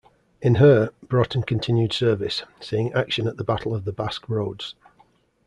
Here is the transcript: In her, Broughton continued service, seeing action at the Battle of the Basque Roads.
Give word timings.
In 0.41 0.55
her, 0.55 0.89
Broughton 1.03 1.43
continued 1.43 1.93
service, 1.93 2.41
seeing 2.59 2.91
action 2.93 3.27
at 3.27 3.37
the 3.37 3.43
Battle 3.43 3.75
of 3.75 3.85
the 3.85 3.91
Basque 3.91 4.27
Roads. 4.27 4.73